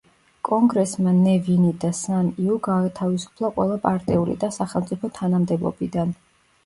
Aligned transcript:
კონგრესმა 0.47 1.11
ნე 1.17 1.33
ვინი 1.49 1.73
და 1.83 1.91
სან 1.99 2.31
იუ 2.45 2.57
გაათავისუფლა 2.69 3.53
ყველა 3.59 3.79
პარტიული 3.87 4.37
და 4.45 4.51
სახელმწიფო 4.59 5.13
თანამდებობიდან. 5.19 6.21